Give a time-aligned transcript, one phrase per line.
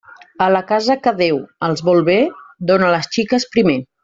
[0.45, 1.37] A la casa que Déu
[1.69, 2.17] els vol bé,
[2.73, 3.79] dóna les xiques primer.